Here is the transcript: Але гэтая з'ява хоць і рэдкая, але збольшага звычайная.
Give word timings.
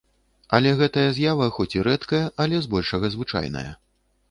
Але 0.57 0.71
гэтая 0.79 1.03
з'ява 1.17 1.49
хоць 1.59 1.67
і 1.77 1.85
рэдкая, 1.89 2.23
але 2.47 2.65
збольшага 2.69 3.15
звычайная. 3.19 3.67